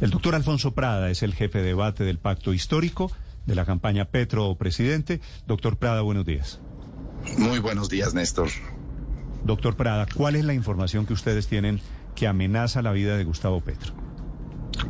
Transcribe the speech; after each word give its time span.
El 0.00 0.10
doctor 0.10 0.34
Alfonso 0.34 0.74
Prada 0.74 1.10
es 1.10 1.22
el 1.22 1.32
jefe 1.32 1.58
de 1.58 1.64
debate 1.64 2.04
del 2.04 2.18
pacto 2.18 2.52
histórico 2.52 3.10
de 3.46 3.54
la 3.54 3.64
campaña 3.64 4.04
Petro 4.04 4.54
Presidente. 4.56 5.20
Doctor 5.46 5.78
Prada, 5.78 6.02
buenos 6.02 6.26
días. 6.26 6.60
Muy 7.38 7.60
buenos 7.60 7.88
días, 7.88 8.12
Néstor. 8.12 8.50
Doctor 9.44 9.76
Prada, 9.76 10.06
¿cuál 10.14 10.36
es 10.36 10.44
la 10.44 10.52
información 10.52 11.06
que 11.06 11.14
ustedes 11.14 11.46
tienen 11.46 11.80
que 12.14 12.26
amenaza 12.26 12.82
la 12.82 12.92
vida 12.92 13.16
de 13.16 13.24
Gustavo 13.24 13.62
Petro? 13.62 13.94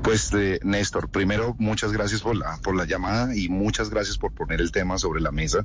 Pues, 0.03 0.33
eh, 0.35 0.59
Néstor, 0.65 1.09
primero, 1.09 1.55
muchas 1.59 1.93
gracias 1.93 2.23
por 2.23 2.37
la, 2.37 2.59
por 2.65 2.75
la 2.75 2.85
llamada 2.85 3.37
y 3.37 3.49
muchas 3.49 3.91
gracias 3.91 4.19
por 4.19 4.33
poner 4.33 4.61
el 4.61 4.73
tema 4.73 4.99
sobre 4.99 5.21
la 5.21 5.31
mesa. 5.31 5.65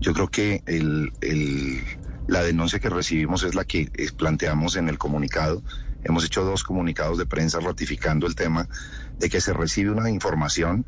Yo 0.00 0.12
creo 0.12 0.28
que 0.28 0.62
el, 0.66 1.12
el, 1.22 1.80
la 2.26 2.42
denuncia 2.42 2.78
que 2.78 2.90
recibimos 2.90 3.42
es 3.42 3.54
la 3.54 3.64
que 3.64 3.88
eh, 3.94 4.10
planteamos 4.14 4.76
en 4.76 4.90
el 4.90 4.98
comunicado. 4.98 5.62
Hemos 6.02 6.24
hecho 6.24 6.44
dos 6.44 6.62
comunicados 6.62 7.18
de 7.18 7.26
prensa 7.26 7.60
ratificando 7.60 8.26
el 8.26 8.34
tema 8.34 8.68
de 9.18 9.28
que 9.28 9.40
se 9.40 9.52
recibe 9.52 9.90
una 9.90 10.10
información 10.10 10.86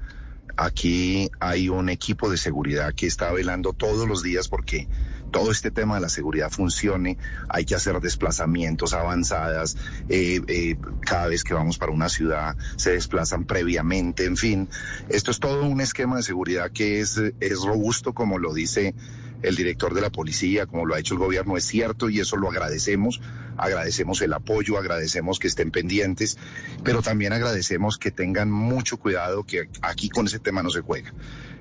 Aquí 0.57 1.31
hay 1.39 1.69
un 1.69 1.89
equipo 1.89 2.29
de 2.29 2.37
seguridad 2.37 2.93
que 2.93 3.07
está 3.07 3.31
velando 3.31 3.73
todos 3.73 4.09
los 4.09 4.25
días 4.25 4.49
porque 4.49 4.89
todo 5.31 5.53
este 5.53 5.71
tema 5.71 5.95
de 5.95 6.01
la 6.01 6.09
seguridad 6.09 6.51
funcione. 6.51 7.17
Hay 7.49 7.65
que 7.65 7.77
hacer 7.77 8.01
desplazamientos, 8.01 8.93
avanzadas. 8.93 9.77
Eh, 10.09 10.41
eh, 10.49 10.77
cada 11.01 11.29
vez 11.29 11.45
que 11.45 11.55
vamos 11.55 11.79
para 11.79 11.93
una 11.93 12.09
ciudad 12.09 12.57
se 12.77 12.91
desplazan 12.91 13.45
previamente. 13.45 14.25
En 14.25 14.37
fin, 14.37 14.69
esto 15.09 15.31
es 15.31 15.39
todo 15.39 15.63
un 15.63 15.81
esquema 15.81 16.17
de 16.17 16.25
seguridad 16.25 16.73
que 16.73 16.99
es, 16.99 17.21
es 17.39 17.63
robusto, 17.63 18.13
como 18.13 18.39
lo 18.39 18.53
dice 18.53 18.97
el 19.43 19.57
director 19.57 19.95
de 19.95 20.01
la 20.01 20.11
policía, 20.11 20.67
como 20.67 20.87
lo 20.87 20.95
ha 20.95 20.99
hecho 20.99 21.15
el 21.15 21.21
gobierno, 21.21 21.57
es 21.57 21.65
cierto 21.65 22.11
y 22.11 22.21
eso 22.21 22.37
lo 22.37 22.49
agradecemos. 22.51 23.21
Agradecemos 23.57 24.21
el 24.23 24.33
apoyo, 24.33 24.79
agradecemos 24.79 25.39
que 25.39 25.49
estén 25.49 25.71
pendientes, 25.71 26.39
pero 26.85 27.03
también 27.03 27.33
agradecemos 27.33 27.99
que 27.99 28.11
tengan 28.11 28.51
mucho 28.51 28.99
cuidado 28.99 29.45
que 29.45 29.69
aquí 29.83 30.09
con 30.09 30.27
ese 30.27 30.39
tema 30.39 30.63
no 30.63 30.71
se 30.71 30.81
juega. 30.81 31.13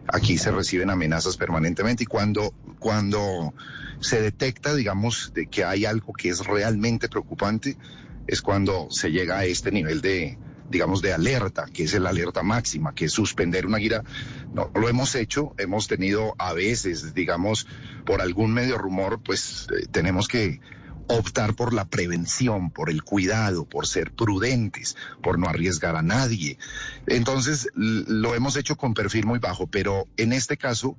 Aquí 0.07 0.37
se 0.37 0.51
reciben 0.51 0.89
amenazas 0.89 1.37
permanentemente 1.37 2.03
y 2.03 2.05
cuando, 2.05 2.53
cuando 2.79 3.53
se 3.99 4.21
detecta, 4.21 4.73
digamos, 4.73 5.31
de 5.33 5.47
que 5.47 5.63
hay 5.63 5.85
algo 5.85 6.13
que 6.13 6.29
es 6.29 6.45
realmente 6.45 7.09
preocupante, 7.09 7.77
es 8.27 8.41
cuando 8.41 8.87
se 8.89 9.11
llega 9.11 9.39
a 9.39 9.45
este 9.45 9.71
nivel 9.71 10.01
de, 10.01 10.37
digamos, 10.69 11.01
de 11.01 11.13
alerta, 11.13 11.65
que 11.71 11.83
es 11.83 11.93
la 11.93 12.09
alerta 12.09 12.43
máxima, 12.43 12.93
que 12.93 13.05
es 13.05 13.11
suspender 13.11 13.65
una 13.65 13.79
gira. 13.79 14.03
No 14.53 14.71
lo 14.75 14.89
hemos 14.89 15.15
hecho, 15.15 15.53
hemos 15.57 15.87
tenido 15.87 16.35
a 16.37 16.53
veces, 16.53 17.13
digamos, 17.13 17.67
por 18.05 18.21
algún 18.21 18.53
medio 18.53 18.77
rumor, 18.77 19.21
pues 19.23 19.67
eh, 19.71 19.87
tenemos 19.91 20.27
que 20.27 20.59
optar 21.07 21.55
por 21.55 21.73
la 21.73 21.85
prevención, 21.85 22.69
por 22.69 22.89
el 22.89 23.03
cuidado, 23.03 23.65
por 23.65 23.87
ser 23.87 24.11
prudentes, 24.11 24.97
por 25.23 25.39
no 25.39 25.47
arriesgar 25.47 25.95
a 25.95 26.01
nadie. 26.01 26.57
Entonces, 27.05 27.69
lo 27.75 28.35
hemos 28.35 28.57
hecho 28.57 28.75
con 28.75 28.93
perfil 28.93 29.25
muy 29.25 29.39
bajo, 29.39 29.67
pero 29.67 30.07
en 30.17 30.33
este 30.33 30.57
caso 30.57 30.97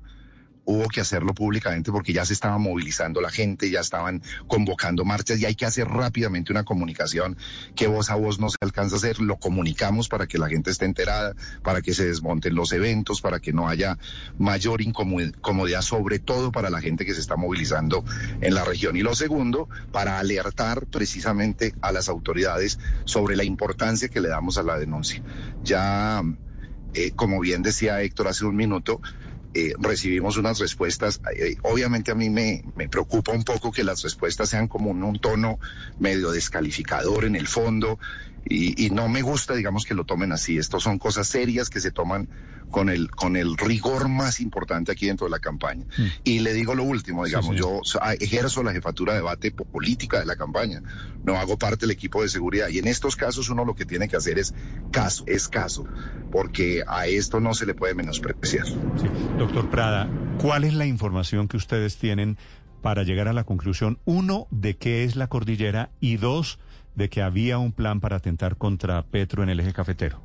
hubo 0.68 0.86
que 0.88 1.00
hacerlo 1.00 1.32
públicamente 1.32 1.90
porque 1.90 2.12
ya 2.12 2.26
se 2.26 2.34
estaba 2.34 2.58
movilizando 2.58 3.22
la 3.22 3.30
gente, 3.30 3.70
ya 3.70 3.80
estaban 3.80 4.22
convocando 4.46 5.02
marchas 5.02 5.40
y 5.40 5.46
hay 5.46 5.54
que 5.54 5.64
hacer 5.64 5.88
rápidamente 5.88 6.52
una 6.52 6.62
comunicación 6.64 7.38
que 7.74 7.86
voz 7.86 8.10
a 8.10 8.16
voz 8.16 8.38
no 8.38 8.50
se 8.50 8.58
alcanza 8.60 8.96
a 8.96 8.98
hacer. 8.98 9.18
Lo 9.18 9.38
comunicamos 9.38 10.08
para 10.08 10.26
que 10.26 10.36
la 10.36 10.46
gente 10.46 10.70
esté 10.70 10.84
enterada, 10.84 11.34
para 11.62 11.80
que 11.80 11.94
se 11.94 12.04
desmonten 12.04 12.54
los 12.54 12.72
eventos, 12.72 13.22
para 13.22 13.40
que 13.40 13.54
no 13.54 13.66
haya 13.66 13.96
mayor 14.38 14.82
incomodidad, 14.82 15.80
sobre 15.80 16.18
todo 16.18 16.52
para 16.52 16.68
la 16.68 16.82
gente 16.82 17.06
que 17.06 17.14
se 17.14 17.20
está 17.20 17.36
movilizando 17.36 18.04
en 18.42 18.54
la 18.54 18.62
región. 18.62 18.94
Y 18.94 19.00
lo 19.00 19.14
segundo, 19.14 19.70
para 19.90 20.18
alertar 20.18 20.86
precisamente 20.86 21.74
a 21.80 21.92
las 21.92 22.10
autoridades 22.10 22.78
sobre 23.06 23.36
la 23.36 23.44
importancia 23.44 24.10
que 24.10 24.20
le 24.20 24.28
damos 24.28 24.58
a 24.58 24.62
la 24.62 24.78
denuncia. 24.78 25.22
Ya, 25.64 26.22
eh, 26.92 27.12
como 27.12 27.40
bien 27.40 27.62
decía 27.62 28.02
Héctor 28.02 28.28
hace 28.28 28.44
un 28.44 28.56
minuto, 28.56 29.00
eh, 29.54 29.72
recibimos 29.78 30.36
unas 30.36 30.58
respuestas. 30.58 31.20
Obviamente 31.62 32.10
a 32.10 32.14
mí 32.14 32.30
me, 32.30 32.62
me, 32.74 32.88
preocupa 32.88 33.32
un 33.32 33.44
poco 33.44 33.72
que 33.72 33.84
las 33.84 34.02
respuestas 34.02 34.50
sean 34.50 34.68
como 34.68 34.90
en 34.90 35.02
un 35.02 35.18
tono 35.18 35.58
medio 35.98 36.30
descalificador 36.30 37.24
en 37.24 37.36
el 37.36 37.48
fondo 37.48 37.98
y, 38.50 38.90
no 38.90 39.08
me 39.08 39.22
gusta, 39.22 39.54
digamos, 39.54 39.84
que 39.84 39.94
lo 39.94 40.04
tomen 40.04 40.32
así. 40.32 40.58
Estos 40.58 40.82
son 40.82 40.98
cosas 40.98 41.28
serias 41.28 41.68
que 41.68 41.80
se 41.80 41.90
toman 41.90 42.28
con 42.70 42.88
el, 42.88 43.10
con 43.10 43.36
el 43.36 43.56
rigor 43.56 44.08
más 44.08 44.40
importante 44.40 44.92
aquí 44.92 45.06
dentro 45.06 45.26
de 45.26 45.30
la 45.30 45.38
campaña. 45.38 45.84
Mm. 45.96 46.06
Y 46.24 46.38
le 46.40 46.52
digo 46.52 46.74
lo 46.74 46.82
último, 46.82 47.24
digamos, 47.24 47.56
yo 47.56 47.80
ejerzo 48.20 48.62
la 48.62 48.72
jefatura 48.72 49.12
de 49.12 49.18
debate 49.18 49.50
política 49.50 50.20
de 50.20 50.26
la 50.26 50.36
campaña, 50.36 50.82
no 51.24 51.36
hago 51.36 51.58
parte 51.58 51.80
del 51.80 51.90
equipo 51.90 52.22
de 52.22 52.28
seguridad. 52.28 52.68
Y 52.68 52.78
en 52.78 52.88
estos 52.88 53.16
casos 53.16 53.48
uno 53.48 53.64
lo 53.64 53.74
que 53.74 53.84
tiene 53.84 54.08
que 54.08 54.16
hacer 54.16 54.38
es 54.38 54.54
caso, 54.90 55.24
es 55.26 55.48
caso, 55.48 55.84
porque 56.30 56.82
a 56.86 57.06
esto 57.06 57.40
no 57.40 57.54
se 57.54 57.66
le 57.66 57.74
puede 57.74 57.94
menospreciar. 57.94 58.66
Doctor 59.38 59.70
Prada, 59.70 60.08
¿cuál 60.38 60.64
es 60.64 60.74
la 60.74 60.86
información 60.86 61.48
que 61.48 61.56
ustedes 61.56 61.96
tienen 61.96 62.38
para 62.82 63.02
llegar 63.02 63.28
a 63.28 63.32
la 63.32 63.44
conclusión, 63.44 63.98
uno, 64.04 64.46
de 64.50 64.76
qué 64.76 65.04
es 65.04 65.16
la 65.16 65.26
cordillera 65.28 65.90
y 66.00 66.16
dos, 66.16 66.58
de 66.98 67.08
que 67.08 67.22
había 67.22 67.56
un 67.58 67.72
plan 67.72 68.00
para 68.00 68.16
atentar 68.16 68.58
contra 68.58 69.06
Petro 69.06 69.42
en 69.42 69.48
el 69.48 69.60
eje 69.60 69.72
cafetero? 69.72 70.20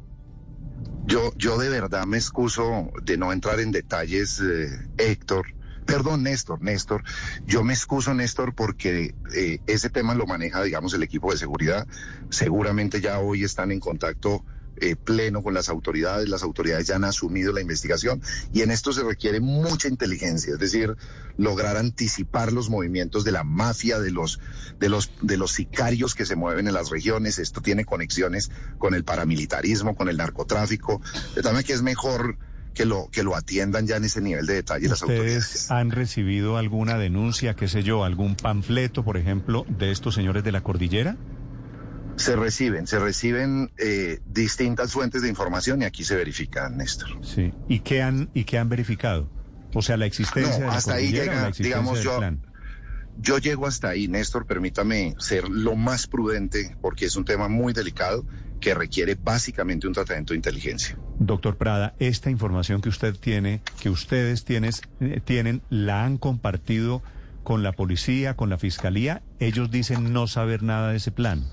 Yo, 1.05 1.31
yo 1.37 1.57
de 1.57 1.69
verdad 1.69 2.05
me 2.05 2.17
excuso 2.17 2.91
de 3.01 3.17
no 3.17 3.31
entrar 3.31 3.59
en 3.59 3.71
detalles, 3.71 4.41
eh, 4.41 4.67
Héctor. 4.97 5.45
Perdón, 5.85 6.23
Néstor, 6.23 6.61
Néstor. 6.61 7.03
Yo 7.45 7.63
me 7.63 7.73
excuso, 7.73 8.13
Néstor, 8.13 8.55
porque 8.55 9.13
eh, 9.35 9.59
ese 9.67 9.89
tema 9.89 10.15
lo 10.15 10.25
maneja, 10.25 10.63
digamos, 10.63 10.93
el 10.93 11.03
equipo 11.03 11.31
de 11.31 11.37
seguridad. 11.37 11.87
Seguramente 12.29 13.01
ya 13.01 13.19
hoy 13.19 13.43
están 13.43 13.71
en 13.71 13.79
contacto 13.79 14.43
eh, 14.77 14.95
pleno 14.95 15.43
con 15.43 15.53
las 15.53 15.69
autoridades, 15.69 16.29
las 16.29 16.43
autoridades 16.43 16.87
ya 16.87 16.95
han 16.95 17.03
asumido 17.03 17.53
la 17.53 17.61
investigación 17.61 18.21
y 18.51 18.61
en 18.61 18.71
esto 18.71 18.91
se 18.93 19.03
requiere 19.03 19.39
mucha 19.39 19.87
inteligencia, 19.87 20.53
es 20.53 20.59
decir, 20.59 20.95
lograr 21.37 21.77
anticipar 21.77 22.51
los 22.51 22.69
movimientos 22.69 23.23
de 23.23 23.31
la 23.31 23.43
mafia, 23.43 23.99
de 23.99 24.11
los, 24.11 24.39
de 24.79 24.89
los, 24.89 25.11
de 25.21 25.37
los 25.37 25.51
sicarios 25.51 26.15
que 26.15 26.25
se 26.25 26.35
mueven 26.35 26.67
en 26.67 26.73
las 26.73 26.89
regiones, 26.89 27.39
esto 27.39 27.61
tiene 27.61 27.85
conexiones 27.85 28.51
con 28.77 28.93
el 28.93 29.03
paramilitarismo, 29.03 29.95
con 29.95 30.09
el 30.09 30.17
narcotráfico, 30.17 31.01
de 31.35 31.41
tal 31.41 31.63
que 31.63 31.73
es 31.73 31.81
mejor 31.81 32.37
que 32.73 32.85
lo, 32.85 33.09
que 33.11 33.23
lo 33.23 33.35
atiendan 33.35 33.87
ya 33.87 33.97
en 33.97 34.05
ese 34.05 34.21
nivel 34.21 34.45
de 34.45 34.55
detalle 34.55 34.87
las 34.87 35.01
autoridades. 35.03 35.45
¿Ustedes 35.45 35.71
han 35.71 35.91
recibido 35.91 36.57
alguna 36.57 36.97
denuncia, 36.97 37.55
qué 37.55 37.67
sé 37.67 37.83
yo, 37.83 38.03
algún 38.03 38.35
panfleto, 38.35 39.03
por 39.03 39.17
ejemplo, 39.17 39.65
de 39.69 39.91
estos 39.91 40.15
señores 40.15 40.43
de 40.43 40.51
la 40.51 40.61
cordillera? 40.61 41.15
Se 42.15 42.35
reciben, 42.35 42.87
se 42.87 42.99
reciben 42.99 43.71
eh, 43.77 44.19
distintas 44.25 44.91
fuentes 44.91 45.21
de 45.23 45.29
información 45.29 45.81
y 45.81 45.85
aquí 45.85 46.03
se 46.03 46.15
verifican, 46.15 46.77
Néstor. 46.77 47.09
Sí. 47.23 47.53
¿Y 47.67 47.79
qué 47.79 48.01
han 48.01 48.29
y 48.33 48.43
qué 48.43 48.57
han 48.59 48.69
verificado? 48.69 49.29
O 49.73 49.81
sea, 49.81 49.97
la 49.97 50.05
existencia 50.05 50.59
de 50.59 50.67
la 50.67 50.73
hasta 50.73 50.93
ahí 50.93 51.11
llega, 51.11 51.49
digamos 51.51 52.03
yo. 52.03 52.19
Yo 53.19 53.37
llego 53.37 53.67
hasta 53.67 53.89
ahí, 53.89 54.07
Néstor, 54.07 54.47
permítame 54.47 55.15
ser 55.19 55.47
lo 55.47 55.75
más 55.75 56.07
prudente 56.07 56.75
porque 56.81 57.05
es 57.05 57.15
un 57.15 57.25
tema 57.25 57.47
muy 57.47 57.71
delicado 57.73 58.25
que 58.59 58.73
requiere 58.73 59.15
básicamente 59.15 59.87
un 59.87 59.93
tratamiento 59.93 60.33
de 60.33 60.37
inteligencia. 60.37 60.97
Doctor 61.19 61.57
Prada, 61.57 61.95
esta 61.99 62.29
información 62.29 62.81
que 62.81 62.89
usted 62.89 63.15
tiene, 63.15 63.61
que 63.81 63.89
ustedes 63.89 64.45
tienes, 64.45 64.81
eh, 64.99 65.19
tienen, 65.23 65.61
la 65.69 66.05
han 66.05 66.17
compartido 66.17 67.03
con 67.43 67.61
la 67.61 67.73
policía, 67.73 68.35
con 68.35 68.49
la 68.49 68.57
fiscalía. 68.57 69.21
Ellos 69.39 69.69
dicen 69.69 70.13
no 70.13 70.27
saber 70.27 70.63
nada 70.63 70.91
de 70.91 70.97
ese 70.97 71.11
plan. 71.11 71.45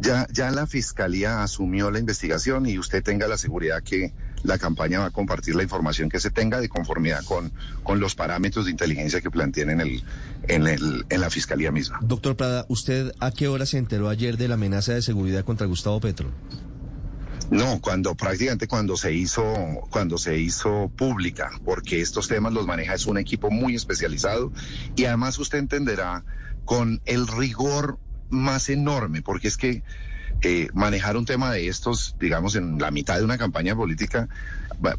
Ya, 0.00 0.26
ya 0.30 0.50
la 0.50 0.66
fiscalía 0.66 1.42
asumió 1.42 1.90
la 1.90 1.98
investigación 1.98 2.66
y 2.66 2.78
usted 2.78 3.02
tenga 3.02 3.28
la 3.28 3.38
seguridad 3.38 3.82
que 3.82 4.12
la 4.42 4.58
campaña 4.58 5.00
va 5.00 5.06
a 5.06 5.10
compartir 5.10 5.54
la 5.54 5.62
información 5.62 6.08
que 6.08 6.20
se 6.20 6.30
tenga 6.30 6.60
de 6.60 6.68
conformidad 6.68 7.24
con, 7.24 7.52
con 7.82 7.98
los 7.98 8.14
parámetros 8.14 8.66
de 8.66 8.72
inteligencia 8.72 9.20
que 9.20 9.30
planteen 9.30 9.70
en, 9.70 9.80
el, 9.80 10.04
en, 10.48 10.66
el, 10.66 11.06
en 11.08 11.20
la 11.20 11.30
fiscalía 11.30 11.72
misma. 11.72 11.98
Doctor 12.02 12.36
Prada, 12.36 12.66
¿usted 12.68 13.12
a 13.20 13.30
qué 13.30 13.48
hora 13.48 13.66
se 13.66 13.78
enteró 13.78 14.08
ayer 14.08 14.36
de 14.36 14.48
la 14.48 14.54
amenaza 14.54 14.92
de 14.92 15.02
seguridad 15.02 15.44
contra 15.44 15.66
Gustavo 15.66 16.00
Petro? 16.00 16.30
No, 17.50 17.80
cuando 17.80 18.14
prácticamente 18.14 18.66
cuando 18.66 18.96
se 18.96 19.12
hizo 19.12 19.44
cuando 19.90 20.18
se 20.18 20.38
hizo 20.38 20.90
pública, 20.96 21.50
porque 21.64 22.00
estos 22.00 22.26
temas 22.26 22.52
los 22.52 22.66
maneja 22.66 22.94
es 22.94 23.06
un 23.06 23.18
equipo 23.18 23.50
muy 23.50 23.74
especializado 23.74 24.50
y 24.96 25.04
además 25.04 25.38
usted 25.38 25.58
entenderá 25.58 26.24
con 26.64 27.02
el 27.04 27.26
rigor 27.26 27.98
más 28.34 28.68
enorme, 28.68 29.22
porque 29.22 29.48
es 29.48 29.56
que 29.56 29.82
eh, 30.42 30.68
manejar 30.74 31.16
un 31.16 31.24
tema 31.24 31.52
de 31.52 31.68
estos, 31.68 32.16
digamos, 32.20 32.54
en 32.56 32.78
la 32.78 32.90
mitad 32.90 33.16
de 33.16 33.24
una 33.24 33.38
campaña 33.38 33.74
política, 33.74 34.28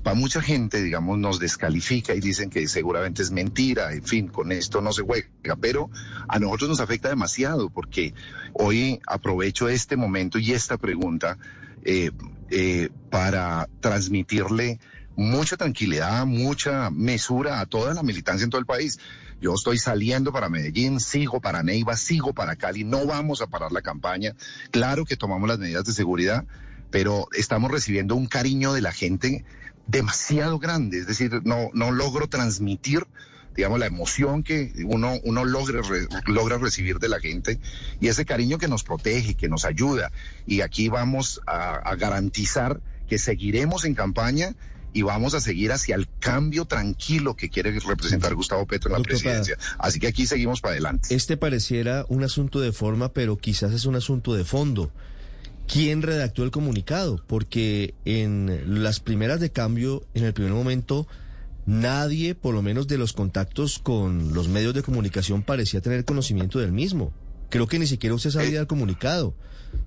para 0.01 0.15
mucha 0.15 0.41
gente, 0.41 0.81
digamos, 0.81 1.17
nos 1.17 1.39
descalifica 1.39 2.15
y 2.15 2.19
dicen 2.19 2.49
que 2.49 2.67
seguramente 2.67 3.21
es 3.21 3.31
mentira, 3.31 3.93
en 3.93 4.03
fin, 4.03 4.27
con 4.27 4.51
esto 4.51 4.81
no 4.81 4.91
se 4.93 5.03
juega, 5.03 5.55
pero 5.59 5.89
a 6.27 6.39
nosotros 6.39 6.69
nos 6.69 6.79
afecta 6.79 7.09
demasiado 7.09 7.69
porque 7.69 8.13
hoy 8.53 8.99
aprovecho 9.05 9.69
este 9.69 9.97
momento 9.97 10.39
y 10.39 10.53
esta 10.53 10.77
pregunta 10.77 11.37
eh, 11.83 12.11
eh, 12.49 12.89
para 13.11 13.67
transmitirle 13.81 14.79
mucha 15.15 15.57
tranquilidad, 15.57 16.25
mucha 16.25 16.89
mesura 16.89 17.59
a 17.59 17.65
toda 17.65 17.93
la 17.93 18.03
militancia 18.03 18.43
en 18.43 18.49
todo 18.49 18.59
el 18.59 18.65
país. 18.65 18.99
Yo 19.41 19.53
estoy 19.53 19.77
saliendo 19.77 20.31
para 20.31 20.49
Medellín, 20.49 20.99
sigo 20.99 21.39
para 21.41 21.63
Neiva, 21.63 21.97
sigo 21.97 22.33
para 22.33 22.55
Cali, 22.55 22.83
no 22.83 23.05
vamos 23.05 23.41
a 23.41 23.47
parar 23.47 23.71
la 23.71 23.81
campaña. 23.81 24.33
Claro 24.71 25.05
que 25.05 25.17
tomamos 25.17 25.47
las 25.47 25.59
medidas 25.59 25.85
de 25.85 25.93
seguridad, 25.93 26.45
pero 26.89 27.27
estamos 27.33 27.71
recibiendo 27.71 28.15
un 28.15 28.27
cariño 28.27 28.73
de 28.73 28.81
la 28.81 28.91
gente 28.91 29.43
demasiado 29.87 30.57
grande, 30.57 30.99
es 30.99 31.07
decir, 31.07 31.41
no, 31.43 31.69
no 31.73 31.91
logro 31.91 32.27
transmitir 32.27 33.05
digamos, 33.55 33.79
la 33.79 33.85
emoción 33.85 34.43
que 34.43 34.73
uno, 34.83 35.13
uno 35.23 35.45
logra, 35.45 35.79
logra 36.25 36.57
recibir 36.57 36.99
de 36.99 37.07
la 37.07 37.21
gente 37.21 37.57
y 38.01 38.09
ese 38.09 38.25
cariño 38.25 38.57
que 38.57 38.67
nos 38.67 38.83
protege, 38.83 39.35
que 39.35 39.47
nos 39.47 39.63
ayuda. 39.63 40.11
Y 40.45 40.59
aquí 40.59 40.89
vamos 40.89 41.39
a 41.47 41.95
garantizar 41.95 42.81
que 43.07 43.17
seguiremos 43.17 43.85
en 43.85 43.95
campaña 43.95 44.55
y 44.95 45.01
vamos 45.01 45.33
a 45.33 45.41
seguir 45.41 45.73
hacia 45.73 45.93
el 45.93 46.07
cambio 46.19 46.63
tranquilo 46.63 47.35
que 47.35 47.49
quiere 47.49 47.77
representar 47.77 48.33
Gustavo 48.33 48.65
Petro 48.65 48.95
en 48.95 49.01
la 49.01 49.03
presidencia. 49.03 49.57
Así 49.77 49.99
que 49.99 50.07
aquí 50.07 50.25
seguimos 50.25 50.61
para 50.61 50.71
adelante. 50.71 51.13
Este 51.13 51.35
pareciera 51.35 52.05
un 52.07 52.23
asunto 52.23 52.61
de 52.61 52.71
forma, 52.71 53.11
pero 53.11 53.37
quizás 53.37 53.73
es 53.73 53.85
un 53.85 53.97
asunto 53.97 54.33
de 54.33 54.45
fondo. 54.45 54.91
¿Quién 55.67 56.01
redactó 56.01 56.43
el 56.43 56.51
comunicado? 56.51 57.21
Porque 57.27 57.93
en 58.05 58.83
las 58.83 59.01
primeras 59.01 59.41
de 59.41 59.51
cambio, 59.51 60.05
en 60.13 60.23
el 60.23 60.33
primer 60.33 60.53
momento, 60.53 61.09
nadie, 61.65 62.33
por 62.33 62.53
lo 62.53 62.61
menos 62.61 62.87
de 62.87 62.97
los 62.97 63.11
contactos 63.11 63.79
con 63.79 64.33
los 64.33 64.47
medios 64.47 64.73
de 64.73 64.81
comunicación, 64.81 65.43
parecía 65.43 65.81
tener 65.81 66.05
conocimiento 66.05 66.59
del 66.59 66.71
mismo. 66.71 67.11
Creo 67.49 67.67
que 67.67 67.79
ni 67.79 67.87
siquiera 67.87 68.15
usted 68.15 68.31
sabía 68.31 68.61
el 68.61 68.67
comunicado. 68.67 69.35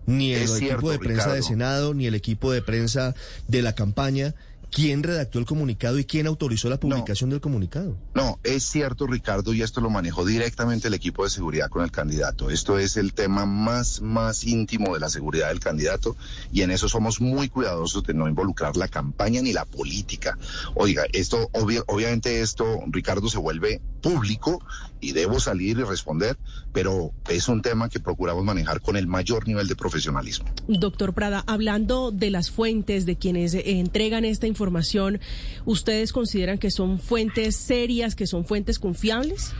Ni 0.04 0.34
el 0.34 0.54
equipo 0.54 0.90
de 0.90 0.98
prensa 0.98 1.32
de 1.32 1.42
Senado, 1.42 1.94
ni 1.94 2.06
el 2.06 2.14
equipo 2.14 2.52
de 2.52 2.60
prensa 2.60 3.14
de 3.46 3.62
la 3.62 3.74
campaña. 3.74 4.34
¿Quién 4.70 5.02
redactó 5.02 5.38
el 5.38 5.46
comunicado 5.46 5.98
y 5.98 6.04
quién 6.04 6.26
autorizó 6.26 6.68
la 6.68 6.78
publicación 6.78 7.30
del 7.30 7.40
comunicado? 7.40 7.96
No, 8.14 8.38
es 8.44 8.64
cierto, 8.64 9.06
Ricardo, 9.06 9.54
y 9.54 9.62
esto 9.62 9.80
lo 9.80 9.90
manejó 9.90 10.24
directamente 10.24 10.88
el 10.88 10.94
equipo 10.94 11.24
de 11.24 11.30
seguridad 11.30 11.70
con 11.70 11.82
el 11.82 11.90
candidato. 11.90 12.50
Esto 12.50 12.78
es 12.78 12.96
el 12.96 13.14
tema 13.14 13.46
más, 13.46 14.02
más 14.02 14.44
íntimo 14.44 14.94
de 14.94 15.00
la 15.00 15.08
seguridad 15.08 15.48
del 15.48 15.60
candidato 15.60 16.16
y 16.52 16.62
en 16.62 16.70
eso 16.70 16.88
somos 16.88 17.20
muy 17.20 17.48
cuidadosos 17.48 18.02
de 18.04 18.14
no 18.14 18.28
involucrar 18.28 18.76
la 18.76 18.88
campaña 18.88 19.40
ni 19.40 19.52
la 19.52 19.64
política. 19.64 20.38
Oiga, 20.74 21.04
esto, 21.12 21.50
obviamente 21.52 22.40
esto, 22.40 22.80
Ricardo, 22.88 23.28
se 23.28 23.38
vuelve 23.38 23.80
público 23.98 24.60
y 25.00 25.12
debo 25.12 25.40
salir 25.40 25.78
y 25.78 25.82
responder, 25.82 26.38
pero 26.72 27.12
es 27.28 27.48
un 27.48 27.62
tema 27.62 27.88
que 27.88 28.00
procuramos 28.00 28.44
manejar 28.44 28.80
con 28.80 28.96
el 28.96 29.06
mayor 29.06 29.46
nivel 29.46 29.68
de 29.68 29.76
profesionalismo. 29.76 30.48
Doctor 30.66 31.14
Prada, 31.14 31.44
hablando 31.46 32.10
de 32.10 32.30
las 32.30 32.50
fuentes 32.50 33.06
de 33.06 33.16
quienes 33.16 33.54
entregan 33.54 34.24
esta 34.24 34.46
información, 34.46 35.20
¿ustedes 35.64 36.12
consideran 36.12 36.58
que 36.58 36.70
son 36.70 36.98
fuentes 36.98 37.56
serias, 37.56 38.14
que 38.14 38.26
son 38.26 38.44
fuentes 38.44 38.78
confiables? 38.78 39.52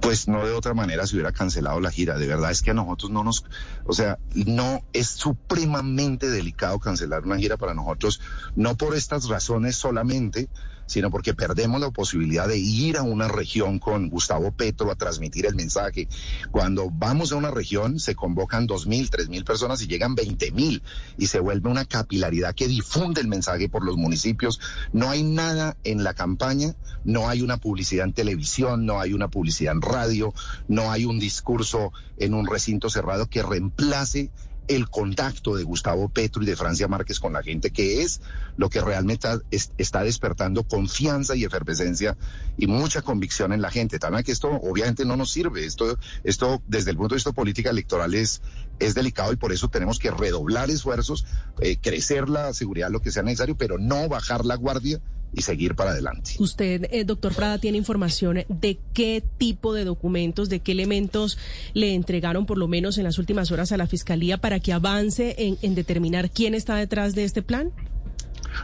pues 0.00 0.28
no 0.28 0.44
de 0.44 0.52
otra 0.52 0.74
manera 0.74 1.06
se 1.06 1.16
hubiera 1.16 1.32
cancelado 1.32 1.80
la 1.80 1.90
gira. 1.90 2.16
De 2.16 2.26
verdad 2.26 2.50
es 2.50 2.62
que 2.62 2.70
a 2.70 2.74
nosotros 2.74 3.10
no 3.10 3.24
nos, 3.24 3.44
o 3.84 3.92
sea, 3.92 4.18
no 4.34 4.84
es 4.92 5.08
supremamente 5.08 6.30
delicado 6.30 6.78
cancelar 6.78 7.24
una 7.24 7.38
gira 7.38 7.56
para 7.56 7.74
nosotros, 7.74 8.20
no 8.54 8.76
por 8.76 8.94
estas 8.94 9.28
razones 9.28 9.76
solamente, 9.76 10.48
sino 10.86 11.10
porque 11.10 11.34
perdemos 11.34 11.80
la 11.80 11.90
posibilidad 11.90 12.48
de 12.48 12.58
ir 12.58 12.96
a 12.96 13.02
una 13.02 13.28
región 13.28 13.78
con 13.78 14.08
Gustavo 14.08 14.52
Petro 14.52 14.90
a 14.90 14.94
transmitir 14.94 15.46
el 15.46 15.54
mensaje. 15.54 16.08
Cuando 16.50 16.90
vamos 16.90 17.32
a 17.32 17.36
una 17.36 17.50
región 17.50 17.98
se 17.98 18.14
convocan 18.14 18.66
dos 18.66 18.86
mil, 18.86 19.10
tres 19.10 19.28
mil 19.28 19.44
personas 19.44 19.82
y 19.82 19.86
llegan 19.86 20.14
veinte 20.14 20.50
mil 20.52 20.82
y 21.18 21.26
se 21.26 21.40
vuelve 21.40 21.70
una 21.70 21.84
capilaridad 21.84 22.54
que 22.54 22.68
difunde 22.68 23.20
el 23.20 23.28
mensaje 23.28 23.68
por 23.68 23.84
los 23.84 23.96
municipios. 23.96 24.60
No 24.92 25.10
hay 25.10 25.22
nada 25.22 25.76
en 25.84 26.04
la 26.04 26.14
campaña, 26.14 26.74
no 27.04 27.28
hay 27.28 27.42
una 27.42 27.58
publicidad 27.58 28.06
en 28.06 28.12
televisión, 28.12 28.86
no 28.86 29.00
hay 29.00 29.12
una 29.12 29.28
publicidad 29.28 29.74
en 29.74 29.82
radio, 29.82 30.32
no 30.68 30.90
hay 30.90 31.04
un 31.04 31.18
discurso 31.18 31.92
en 32.18 32.34
un 32.34 32.46
recinto 32.46 32.88
cerrado 32.90 33.26
que 33.26 33.42
reemplace 33.42 34.30
el 34.68 34.88
contacto 34.88 35.56
de 35.56 35.64
Gustavo 35.64 36.08
Petro 36.08 36.42
y 36.42 36.46
de 36.46 36.56
Francia 36.56 36.88
Márquez 36.88 37.20
con 37.20 37.32
la 37.32 37.42
gente, 37.42 37.70
que 37.70 38.02
es 38.02 38.20
lo 38.56 38.68
que 38.68 38.80
realmente 38.80 39.28
está, 39.50 40.02
despertando 40.02 40.64
confianza 40.64 41.34
y 41.36 41.44
efervescencia 41.44 42.16
y 42.56 42.66
mucha 42.66 43.02
convicción 43.02 43.52
en 43.52 43.62
la 43.62 43.70
gente. 43.70 43.98
También 43.98 44.24
que 44.24 44.32
esto 44.32 44.48
obviamente 44.50 45.04
no 45.04 45.16
nos 45.16 45.30
sirve. 45.30 45.64
Esto, 45.64 45.98
esto 46.24 46.62
desde 46.66 46.90
el 46.90 46.96
punto 46.96 47.14
de 47.14 47.18
vista 47.18 47.32
política 47.32 47.70
electoral 47.70 48.14
es, 48.14 48.42
es 48.78 48.94
delicado 48.94 49.32
y 49.32 49.36
por 49.36 49.52
eso 49.52 49.68
tenemos 49.68 49.98
que 49.98 50.10
redoblar 50.10 50.70
esfuerzos, 50.70 51.26
eh, 51.60 51.76
crecer 51.80 52.28
la 52.28 52.52
seguridad, 52.52 52.90
lo 52.90 53.00
que 53.00 53.10
sea 53.10 53.22
necesario, 53.22 53.56
pero 53.56 53.78
no 53.78 54.08
bajar 54.08 54.44
la 54.44 54.56
guardia 54.56 55.00
y 55.36 55.42
seguir 55.42 55.76
para 55.76 55.90
adelante. 55.90 56.32
Usted, 56.38 56.88
eh, 56.90 57.04
doctor 57.04 57.34
Prada, 57.34 57.58
tiene 57.58 57.78
información 57.78 58.44
de 58.48 58.78
qué 58.94 59.22
tipo 59.38 59.74
de 59.74 59.84
documentos, 59.84 60.48
de 60.48 60.60
qué 60.60 60.72
elementos 60.72 61.38
le 61.74 61.94
entregaron 61.94 62.46
por 62.46 62.58
lo 62.58 62.66
menos 62.66 62.98
en 62.98 63.04
las 63.04 63.18
últimas 63.18 63.52
horas 63.52 63.70
a 63.70 63.76
la 63.76 63.86
Fiscalía 63.86 64.38
para 64.38 64.58
que 64.58 64.72
avance 64.72 65.36
en, 65.38 65.58
en 65.62 65.74
determinar 65.74 66.30
quién 66.30 66.54
está 66.54 66.76
detrás 66.76 67.14
de 67.14 67.24
este 67.24 67.42
plan? 67.42 67.70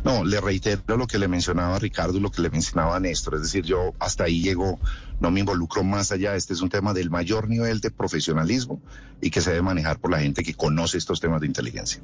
No, 0.04 0.24
le 0.24 0.40
reitero 0.40 0.96
lo 0.96 1.06
que 1.06 1.18
le 1.18 1.28
mencionaba 1.28 1.78
Ricardo 1.78 2.16
y 2.16 2.20
lo 2.20 2.30
que 2.30 2.42
le 2.42 2.50
mencionaba 2.50 2.98
Néstor. 2.98 3.34
Es 3.34 3.42
decir, 3.42 3.64
yo 3.64 3.92
hasta 3.98 4.24
ahí 4.24 4.42
llego, 4.42 4.80
no 5.20 5.30
me 5.30 5.40
involucro 5.40 5.84
más 5.84 6.10
allá. 6.10 6.34
Este 6.34 6.54
es 6.54 6.62
un 6.62 6.70
tema 6.70 6.94
del 6.94 7.10
mayor 7.10 7.48
nivel 7.48 7.80
de 7.80 7.90
profesionalismo 7.90 8.80
y 9.20 9.30
que 9.30 9.40
se 9.40 9.50
debe 9.50 9.62
manejar 9.62 9.98
por 9.98 10.10
la 10.10 10.20
gente 10.20 10.42
que 10.42 10.54
conoce 10.54 10.98
estos 10.98 11.20
temas 11.20 11.40
de 11.40 11.46
inteligencia. 11.46 12.02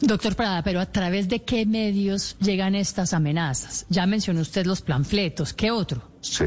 Doctor 0.00 0.34
Prada, 0.34 0.62
pero 0.62 0.80
¿a 0.80 0.86
través 0.86 1.28
de 1.28 1.42
qué 1.42 1.66
medios 1.66 2.36
llegan 2.40 2.74
estas 2.74 3.12
amenazas? 3.12 3.86
Ya 3.90 4.06
mencionó 4.06 4.40
usted 4.40 4.64
los 4.64 4.80
planfletos, 4.80 5.52
¿qué 5.52 5.70
otro? 5.70 6.02
Sí, 6.20 6.46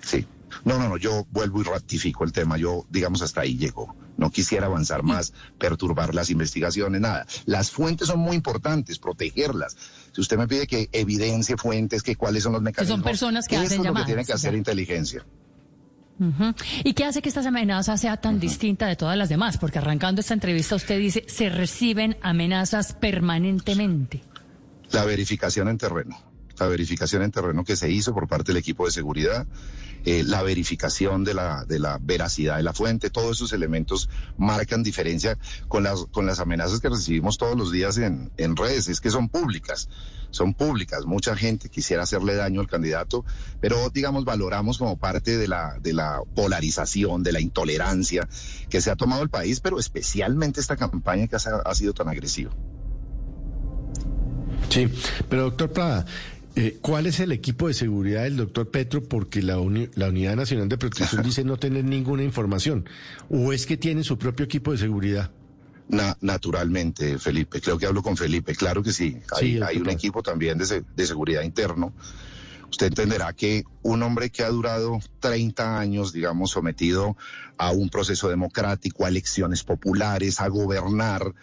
sí. 0.00 0.26
No, 0.64 0.78
no, 0.78 0.88
no, 0.88 0.96
yo 0.96 1.26
vuelvo 1.30 1.60
y 1.60 1.64
ratifico 1.64 2.24
el 2.24 2.32
tema. 2.32 2.56
Yo, 2.56 2.86
digamos, 2.90 3.22
hasta 3.22 3.42
ahí 3.42 3.56
llego. 3.56 3.94
No 4.16 4.30
quisiera 4.30 4.66
avanzar 4.66 5.02
más, 5.02 5.32
perturbar 5.58 6.14
las 6.14 6.30
investigaciones, 6.30 7.00
nada. 7.00 7.26
Las 7.44 7.70
fuentes 7.70 8.08
son 8.08 8.20
muy 8.20 8.34
importantes, 8.36 8.98
protegerlas. 8.98 9.76
Si 10.12 10.20
usted 10.20 10.36
me 10.36 10.48
pide 10.48 10.66
que 10.66 10.88
evidencie 10.92 11.56
fuentes, 11.56 12.02
que 12.02 12.16
cuáles 12.16 12.42
son 12.42 12.54
los 12.54 12.62
mecanismos. 12.62 12.98
Que 12.98 13.02
son 13.02 13.10
personas 13.10 13.46
que 13.46 13.56
hacen 13.56 13.80
es 13.80 13.86
lo 13.86 13.94
que 13.94 14.04
tiene 14.04 14.24
que 14.24 14.32
hacer 14.32 14.54
inteligencia. 14.54 15.24
¿Y 16.84 16.94
qué 16.94 17.04
hace 17.04 17.22
que 17.22 17.28
esta 17.28 17.46
amenaza 17.46 17.96
sea 17.96 18.16
tan 18.16 18.40
distinta 18.40 18.86
de 18.86 18.96
todas 18.96 19.16
las 19.16 19.28
demás? 19.28 19.58
Porque 19.58 19.78
arrancando 19.78 20.20
esta 20.20 20.34
entrevista 20.34 20.74
usted 20.74 20.98
dice, 20.98 21.24
se 21.28 21.48
reciben 21.48 22.16
amenazas 22.22 22.92
permanentemente. 22.92 24.22
La 24.90 25.04
verificación 25.04 25.68
en 25.68 25.78
terreno, 25.78 26.20
la 26.58 26.66
verificación 26.66 27.22
en 27.22 27.30
terreno 27.30 27.64
que 27.64 27.76
se 27.76 27.90
hizo 27.90 28.14
por 28.14 28.26
parte 28.26 28.52
del 28.52 28.56
equipo 28.56 28.86
de 28.86 28.90
seguridad, 28.90 29.46
eh, 30.10 30.24
la 30.24 30.42
verificación 30.42 31.24
de 31.24 31.34
la, 31.34 31.64
de 31.64 31.78
la 31.78 31.98
veracidad 32.00 32.56
de 32.56 32.62
la 32.62 32.72
fuente, 32.72 33.10
todos 33.10 33.36
esos 33.36 33.52
elementos 33.52 34.08
marcan 34.36 34.82
diferencia 34.82 35.38
con 35.68 35.82
las, 35.82 36.06
con 36.06 36.26
las 36.26 36.40
amenazas 36.40 36.80
que 36.80 36.88
recibimos 36.88 37.38
todos 37.38 37.56
los 37.56 37.72
días 37.72 37.98
en, 37.98 38.30
en 38.36 38.56
redes, 38.56 38.88
es 38.88 39.00
que 39.00 39.10
son 39.10 39.28
públicas 39.28 39.88
son 40.30 40.54
públicas. 40.54 41.06
Mucha 41.06 41.36
gente 41.36 41.68
quisiera 41.68 42.02
hacerle 42.02 42.34
daño 42.34 42.60
al 42.60 42.68
candidato, 42.68 43.24
pero 43.60 43.90
digamos 43.90 44.24
valoramos 44.24 44.78
como 44.78 44.98
parte 44.98 45.36
de 45.36 45.48
la, 45.48 45.78
de 45.80 45.92
la 45.92 46.22
polarización, 46.34 47.22
de 47.22 47.32
la 47.32 47.40
intolerancia 47.40 48.28
que 48.68 48.80
se 48.80 48.90
ha 48.90 48.96
tomado 48.96 49.22
el 49.22 49.30
país, 49.30 49.60
pero 49.60 49.78
especialmente 49.78 50.60
esta 50.60 50.76
campaña 50.76 51.26
que 51.26 51.36
ha, 51.36 51.74
sido 51.74 51.94
tan 51.94 52.08
agresiva. 52.08 52.50
Sí, 54.68 54.88
pero 55.28 55.44
doctor 55.44 55.72
Prada, 55.72 56.06
eh, 56.58 56.78
¿cuál 56.80 57.06
es 57.06 57.20
el 57.20 57.30
equipo 57.30 57.68
de 57.68 57.74
seguridad 57.74 58.24
del 58.24 58.36
doctor 58.36 58.68
Petro? 58.68 59.00
Porque 59.02 59.42
la, 59.42 59.54
la 59.94 60.08
Unidad 60.08 60.34
Nacional 60.34 60.68
de 60.68 60.76
Protección 60.76 61.22
dice 61.22 61.44
no 61.44 61.56
tener 61.56 61.84
ninguna 61.84 62.24
información. 62.24 62.88
¿O 63.30 63.52
es 63.52 63.64
que 63.64 63.76
tiene 63.76 64.02
su 64.02 64.18
propio 64.18 64.44
equipo 64.44 64.72
de 64.72 64.78
seguridad? 64.78 65.30
naturalmente, 66.20 67.18
Felipe. 67.18 67.60
Creo 67.62 67.78
que 67.78 67.86
hablo 67.86 68.02
con 68.02 68.16
Felipe. 68.16 68.54
Claro 68.54 68.82
que 68.82 68.92
sí. 68.92 69.16
Hay, 69.34 69.58
hay 69.60 69.78
un 69.78 69.88
equipo 69.88 70.22
también 70.22 70.58
de, 70.58 70.84
de, 70.94 71.06
seguridad 71.06 71.42
interno. 71.42 71.94
Usted 72.70 72.88
entenderá 72.88 73.32
que 73.32 73.64
un 73.82 74.02
hombre 74.02 74.28
que 74.28 74.42
ha 74.42 74.50
durado 74.50 74.98
30 75.20 75.78
años, 75.78 76.12
digamos, 76.12 76.50
sometido 76.50 77.16
a 77.56 77.70
un 77.70 77.88
proceso 77.88 78.28
democrático, 78.28 79.06
a 79.06 79.08
elecciones 79.08 79.64
populares, 79.64 80.40
a 80.40 80.48
gobernar, 80.48 81.34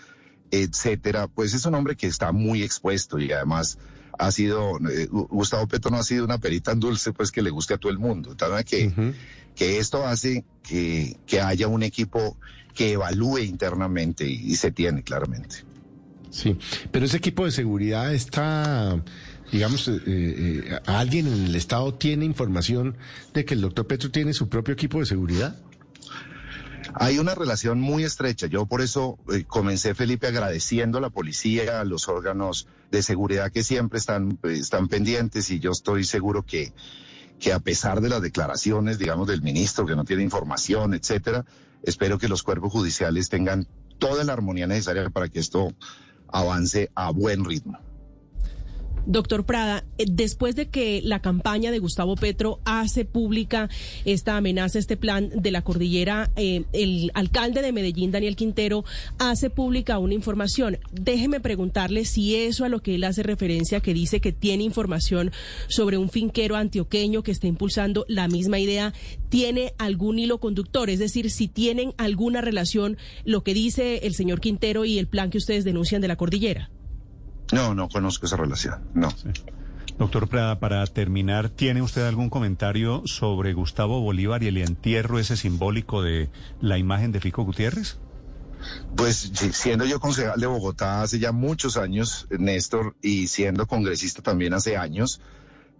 etcétera, 0.52 1.28
pues 1.28 1.56
es 1.56 1.66
un 1.66 1.74
hombre 1.74 1.96
que 1.96 2.06
está 2.06 2.32
muy 2.32 2.62
expuesto 2.62 3.18
y 3.18 3.32
además 3.32 3.80
ha 4.18 4.32
sido, 4.32 4.78
eh, 4.90 5.08
Gustavo 5.10 5.68
Petro 5.68 5.92
no 5.92 5.98
ha 5.98 6.04
sido 6.04 6.26
una 6.26 6.38
perita 6.38 6.72
tan 6.72 6.80
dulce, 6.80 7.14
pues 7.14 7.32
que 7.32 7.42
le 7.42 7.50
guste 7.50 7.74
a 7.74 7.78
todo 7.78 7.92
el 7.92 8.00
mundo. 8.00 8.36
Tal 8.36 8.64
que, 8.64 9.14
que 9.56 9.78
esto 9.78 10.06
hace 10.06 10.44
que, 10.64 11.18
que 11.26 11.42
haya 11.42 11.68
un 11.68 11.84
equipo 11.84 12.38
que 12.76 12.92
evalúe 12.92 13.40
internamente 13.40 14.28
y, 14.28 14.56
se 14.56 14.72
tiene 14.72 15.02
claramente. 15.02 15.64
Sí, 16.30 16.58
pero 16.92 17.06
ese 17.06 17.18
equipo 17.18 17.46
de 17.46 17.52
seguridad 17.52 18.14
está, 18.14 19.02
digamos, 19.52 19.88
eh, 19.88 20.02
eh, 20.06 20.80
¿alguien 20.86 21.28
en 21.28 21.46
el 21.46 21.56
Estado 21.56 21.94
tiene 21.94 22.26
información 22.26 22.98
de 23.34 23.46
que 23.46 23.54
el 23.54 23.62
doctor 23.62 23.88
Petro 23.88 24.12
tiene 24.12 24.34
su 24.34 24.50
propio 24.50 24.74
equipo 24.74 25.00
de 25.00 25.06
seguridad? 25.06 25.56
Hay 26.94 27.18
una 27.18 27.36
relación 27.36 27.80
muy 27.80 28.04
estrecha. 28.04 28.48
Yo 28.48 28.66
por 28.66 28.82
eso 28.82 29.18
eh, 29.34 29.46
comencé, 29.46 29.96
Felipe, 29.96 30.28
agradeciendo 30.28 30.98
a 30.98 31.02
la 31.02 31.10
policía, 31.10 31.80
a 31.82 31.86
los 31.86 32.08
órganos 32.08 32.68
de 32.92 33.04
seguridad 33.04 33.52
que 33.52 33.64
siempre 33.64 34.00
están, 34.00 34.40
están 34.44 34.88
pendientes 34.88 35.50
y 35.52 35.60
yo 35.60 35.72
estoy 35.72 36.04
seguro 36.04 36.44
que, 36.44 36.74
que 37.40 37.54
a 37.54 37.60
pesar 37.60 38.02
de 38.02 38.10
las 38.10 38.22
declaraciones, 38.22 38.98
digamos, 38.98 39.28
del 39.28 39.42
ministro 39.42 39.86
que 39.86 39.96
no 39.96 40.06
tiene 40.06 40.24
información, 40.24 40.94
etcétera, 40.94 41.46
espero 41.84 42.18
que 42.18 42.28
los 42.28 42.44
cuerpos 42.44 42.72
judiciales 42.72 43.30
tengan 43.30 43.68
toda 43.98 44.24
la 44.24 44.34
armonía 44.34 44.68
necesaria 44.68 45.10
para 45.10 45.30
que 45.30 45.40
esto 45.40 45.74
avance 46.28 46.90
a 46.96 47.12
buen 47.12 47.46
ritmo. 47.46 47.80
Doctor 49.06 49.46
Prada, 49.46 49.86
eh, 49.98 50.06
después 50.10 50.56
de 50.56 50.68
que 50.68 51.02
la 51.04 51.22
campaña 51.22 51.72
de 51.72 51.80
Gustavo 51.80 52.16
Petro 52.16 52.60
hace 52.66 53.06
pública 53.06 53.70
esta 54.04 54.38
amenaza, 54.38 54.80
este 54.80 54.98
plan 54.98 55.30
de 55.34 55.52
la 55.52 55.62
cordillera, 55.62 56.32
eh, 56.36 56.64
el 56.74 57.12
alcalde 57.14 57.62
de 57.62 57.72
Medellín, 57.72 58.12
Daniel 58.12 58.36
Quintero, 58.36 58.84
hace 59.20 59.50
pública 59.50 60.00
una 60.00 60.14
información. 60.14 60.78
Déjeme 60.92 61.40
preguntarle 61.40 62.06
si 62.06 62.36
eso 62.36 62.66
a 62.66 62.70
lo 62.70 62.82
que 62.82 62.96
él 62.96 63.04
hace 63.04 63.24
referencia, 63.24 63.80
que 63.80 63.94
dice 63.94 64.20
que 64.20 64.32
tiene 64.32 64.64
información 64.64 65.32
sobre 65.68 65.98
un 65.98 66.10
finquero 66.10 66.56
antioqueño 66.56 67.24
que 67.24 67.32
está 67.32 67.48
impulsando 67.48 68.06
la 68.08 68.28
misma 68.28 68.60
idea, 68.60 68.94
tiene 69.30 69.74
algún 69.78 70.20
hilo 70.20 70.40
conductor, 70.40 70.90
es 70.90 71.00
decir, 71.00 71.30
si 71.30 71.48
tienen 71.48 71.94
alguna 71.98 72.42
relación 72.42 72.98
lo 73.24 73.44
que 73.44 73.54
dice 73.54 74.00
el 74.04 74.16
señor 74.16 74.40
Quintero 74.40 74.86
y 74.86 74.98
el 74.98 75.08
plan 75.08 75.30
que 75.30 75.38
ustedes 75.38 75.64
denuncian 75.64 76.02
de 76.02 76.08
la 76.08 76.16
cordillera. 76.16 76.70
No, 77.56 77.74
no 77.74 77.88
conozco 77.88 78.26
esa 78.26 78.36
relación, 78.36 78.82
no. 78.94 79.08
Doctor 79.98 80.28
Prada, 80.28 80.60
para 80.60 80.86
terminar, 80.88 81.48
¿tiene 81.48 81.82
usted 81.82 82.06
algún 82.06 82.30
comentario 82.30 83.04
sobre 83.06 83.54
Gustavo 83.54 84.02
Bolívar 84.02 84.44
y 84.44 84.48
el 84.48 84.58
entierro 84.58 85.20
ese 85.20 85.38
simbólico 85.38 86.02
de 86.02 86.30
la 86.60 86.78
imagen 86.78 87.14
de 87.14 87.22
Fico 87.22 87.44
Gutiérrez? 87.44 87.98
Pues 88.98 89.32
siendo 89.54 89.86
yo 89.86 90.02
concejal 90.02 90.38
de 90.38 90.48
Bogotá 90.48 91.02
hace 91.02 91.18
ya 91.18 91.32
muchos 91.32 91.78
años, 91.78 92.28
Néstor, 92.30 92.98
y 93.02 93.28
siendo 93.28 93.68
congresista 93.68 94.22
también 94.22 94.54
hace 94.54 94.76
años, 94.76 95.22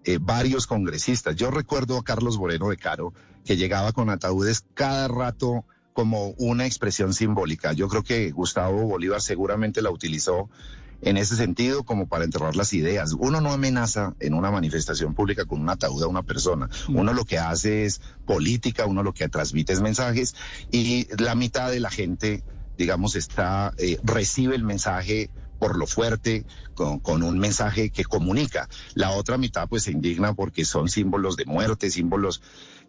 eh, 0.06 0.18
varios 0.22 0.68
congresistas. 0.68 1.36
Yo 1.36 1.52
recuerdo 1.52 1.98
a 1.98 2.06
Carlos 2.06 2.38
Moreno 2.38 2.70
de 2.70 2.78
Caro, 2.78 3.14
que 3.44 3.58
llegaba 3.58 3.92
con 3.92 4.10
ataúdes 4.10 4.64
cada 4.76 5.10
rato 5.10 5.66
como 5.92 6.30
una 6.38 6.66
expresión 6.66 7.14
simbólica. 7.14 7.74
Yo 7.74 7.90
creo 7.90 8.04
que 8.04 8.32
Gustavo 8.32 8.84
Bolívar 8.84 9.22
seguramente 9.22 9.82
la 9.82 9.92
utilizó 9.92 10.50
en 11.02 11.18
ese 11.18 11.36
sentido 11.36 11.84
como 11.84 12.08
para 12.08 12.26
enterrar 12.26 12.56
las 12.56 12.74
ideas. 12.74 13.14
Uno 13.14 13.42
no 13.42 13.52
amenaza 13.52 14.14
en 14.20 14.34
una 14.34 14.52
manifestación 14.52 15.14
pública 15.14 15.46
con 15.46 15.62
un 15.62 15.70
ataúd 15.70 16.04
a 16.04 16.08
una 16.08 16.24
persona. 16.24 16.70
Uno 16.90 17.14
lo 17.14 17.26
que 17.26 17.38
hace 17.38 17.86
es 17.86 18.02
política, 18.26 18.86
uno 18.86 19.04
lo 19.04 19.14
que 19.14 19.30
transmite 19.30 19.74
es 19.74 19.82
mensajes 19.82 20.36
y 20.72 21.08
la 21.22 21.36
mitad 21.36 21.72
de 21.72 21.80
la 21.80 21.90
gente, 21.90 22.44
digamos, 22.78 23.16
está 23.16 23.74
eh, 23.78 23.98
recibe 24.04 24.56
el 24.56 24.64
mensaje 24.64 25.30
por 25.60 25.78
lo 25.78 25.88
fuerte, 25.88 26.46
con, 26.74 27.00
con, 27.00 27.24
un 27.24 27.40
mensaje 27.40 27.90
que 27.90 28.04
comunica. 28.04 28.68
La 28.94 29.12
otra 29.12 29.38
mitad 29.38 29.70
pues 29.70 29.84
se 29.84 29.92
indigna 29.92 30.34
porque 30.34 30.66
son 30.66 30.90
símbolos 30.90 31.38
de 31.38 31.46
muerte, 31.46 31.90
símbolos 31.90 32.42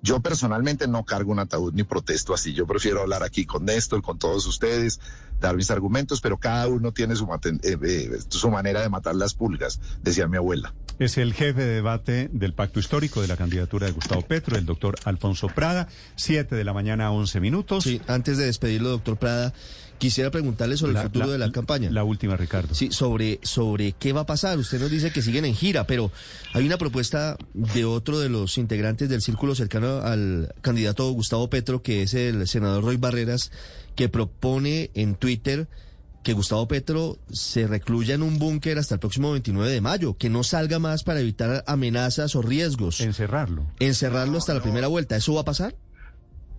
yo 0.06 0.20
personalmente 0.20 0.86
no 0.86 1.04
cargo 1.04 1.32
un 1.32 1.40
ataúd 1.40 1.74
ni 1.74 1.82
protesto 1.82 2.32
así. 2.32 2.54
Yo 2.54 2.64
prefiero 2.64 3.02
hablar 3.02 3.24
aquí 3.24 3.44
con 3.44 3.64
Néstor, 3.64 4.02
con 4.02 4.20
todos 4.20 4.46
ustedes, 4.46 5.00
dar 5.40 5.56
mis 5.56 5.70
argumentos, 5.72 6.20
pero 6.20 6.38
cada 6.38 6.68
uno 6.68 6.92
tiene 6.92 7.16
su, 7.16 7.24
eh, 7.24 7.58
eh, 7.82 8.18
su 8.28 8.48
manera 8.48 8.80
de 8.80 8.88
matar 8.88 9.16
las 9.16 9.34
pulgas, 9.34 9.80
decía 10.02 10.28
mi 10.28 10.36
abuela. 10.36 10.72
Es 11.00 11.18
el 11.18 11.34
jefe 11.34 11.60
de 11.60 11.74
debate 11.74 12.30
del 12.32 12.54
pacto 12.54 12.78
histórico 12.78 13.20
de 13.20 13.26
la 13.26 13.36
candidatura 13.36 13.86
de 13.86 13.92
Gustavo 13.92 14.22
Petro, 14.22 14.56
el 14.56 14.64
doctor 14.64 14.94
Alfonso 15.04 15.48
Prada, 15.48 15.88
siete 16.14 16.54
de 16.54 16.64
la 16.64 16.72
mañana, 16.72 17.10
once 17.10 17.40
minutos. 17.40 17.84
Sí, 17.84 18.00
antes 18.06 18.38
de 18.38 18.46
despedirlo, 18.46 18.90
doctor 18.90 19.18
Prada, 19.18 19.52
quisiera 19.98 20.30
preguntarle 20.30 20.76
sobre 20.76 20.92
el 20.92 21.02
futuro 21.02 21.30
de 21.30 21.38
la 21.38 21.50
campaña. 21.52 21.90
La 21.90 22.04
última, 22.04 22.36
Ricardo. 22.36 22.74
Sí, 22.74 22.90
sobre, 22.92 23.40
sobre 23.42 23.92
qué 23.92 24.12
va 24.12 24.22
a 24.22 24.26
pasar. 24.26 24.58
Usted 24.58 24.80
nos 24.80 24.90
dice 24.90 25.10
que 25.10 25.22
siguen 25.22 25.44
en 25.44 25.54
gira, 25.54 25.86
pero 25.86 26.10
hay 26.54 26.64
una 26.66 26.78
propuesta 26.78 27.36
de 27.52 27.84
otro 27.84 28.18
de 28.18 28.28
los 28.28 28.58
integrantes 28.58 29.08
del 29.08 29.22
círculo 29.22 29.54
cercano 29.54 29.95
al 30.02 30.54
candidato 30.60 31.10
Gustavo 31.10 31.48
Petro, 31.50 31.82
que 31.82 32.02
es 32.02 32.14
el 32.14 32.46
senador 32.48 32.84
Roy 32.84 32.96
Barreras, 32.96 33.50
que 33.94 34.08
propone 34.08 34.90
en 34.94 35.14
Twitter 35.14 35.68
que 36.26 36.32
Gustavo 36.32 36.66
Petro 36.66 37.18
se 37.30 37.68
recluya 37.68 38.16
en 38.16 38.22
un 38.22 38.40
búnker 38.40 38.78
hasta 38.78 38.94
el 38.94 39.00
próximo 39.00 39.30
29 39.30 39.70
de 39.70 39.80
mayo, 39.80 40.16
que 40.16 40.28
no 40.28 40.42
salga 40.42 40.80
más 40.80 41.04
para 41.04 41.20
evitar 41.20 41.62
amenazas 41.68 42.34
o 42.34 42.42
riesgos. 42.42 43.00
Encerrarlo. 43.00 43.64
Encerrarlo 43.78 44.36
hasta 44.36 44.52
la 44.52 44.60
primera 44.60 44.88
vuelta. 44.88 45.16
¿Eso 45.16 45.34
va 45.34 45.42
a 45.42 45.44
pasar? 45.44 45.76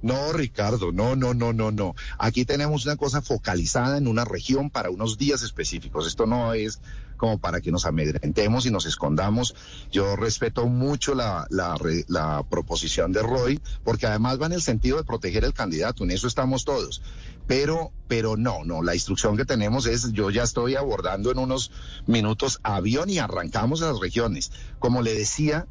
No, 0.02 0.32
Ricardo, 0.32 0.92
no, 0.92 1.16
no, 1.16 1.34
no, 1.34 1.54
no, 1.54 1.72
no. 1.72 1.96
Aquí 2.20 2.46
tenemos 2.46 2.86
una 2.86 2.96
cosa 2.96 3.22
focalizada 3.22 3.98
en 3.98 4.08
una 4.08 4.26
región 4.26 4.70
para 4.70 4.90
unos 4.90 5.18
días 5.18 5.42
específicos. 5.42 6.08
Esto 6.08 6.26
no 6.26 6.54
es 6.54 6.80
como 7.18 7.40
para 7.40 7.62
que 7.62 7.72
nos 7.72 7.86
amedrentemos 7.86 8.66
y 8.66 8.72
nos 8.72 8.86
escondamos. 8.86 9.56
Yo 9.92 10.16
respeto 10.16 10.68
mucho 10.68 11.16
la, 11.16 11.48
la, 11.50 12.44
proposición 12.50 13.12
de 13.12 13.24
Roy, 13.24 13.60
porque 13.84 14.06
además 14.06 14.40
va 14.40 14.46
en 14.46 14.54
el 14.54 14.62
sentido 14.62 14.98
de 14.98 15.04
proteger 15.04 15.44
al 15.44 15.54
candidato, 15.54 16.04
en 16.04 16.12
eso 16.12 16.28
estamos 16.28 16.64
todos. 16.64 17.02
Pero, 17.48 17.92
pero 18.08 18.38
no, 18.38 18.64
no, 18.64 18.84
la 18.84 18.94
instrucción 18.94 19.36
que 19.36 19.46
tenemos 19.46 19.88
es, 19.88 20.12
yo 20.14 20.30
ya 20.30 20.44
estoy 20.44 20.76
abordando 20.76 21.32
en 21.32 21.40
unos 21.40 21.72
minutos 22.06 22.60
avión 22.64 23.10
y 23.10 23.20
arrancamos 23.20 23.82
a 23.82 23.88
las 23.88 24.00
regiones. 24.00 24.52
Como 24.80 25.02
le 25.02 25.14
decía, 25.14 25.66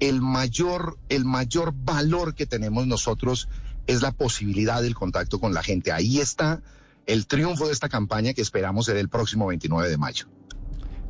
el 0.00 0.20
mayor, 0.20 0.98
el 1.08 1.24
mayor 1.24 1.72
valor 1.74 2.34
que 2.34 2.46
tenemos 2.46 2.86
nosotros 2.86 3.48
es 3.90 4.02
la 4.02 4.12
posibilidad 4.12 4.82
del 4.82 4.94
contacto 4.94 5.38
con 5.38 5.52
la 5.52 5.62
gente. 5.62 5.92
Ahí 5.92 6.20
está 6.20 6.62
el 7.06 7.26
triunfo 7.26 7.66
de 7.66 7.72
esta 7.72 7.88
campaña 7.88 8.32
que 8.34 8.42
esperamos 8.42 8.86
ser 8.86 8.96
el 8.96 9.08
próximo 9.08 9.46
29 9.48 9.88
de 9.88 9.98
mayo. 9.98 10.26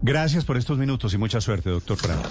Gracias 0.03 0.45
por 0.45 0.57
estos 0.57 0.79
minutos 0.79 1.13
y 1.13 1.19
mucha 1.19 1.41
suerte, 1.41 1.69
doctor 1.69 1.99
Prado. 1.99 2.23